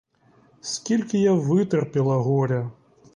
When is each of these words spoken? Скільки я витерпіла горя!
Скільки 0.61 1.17
я 1.17 1.33
витерпіла 1.33 2.15
горя! 2.15 2.71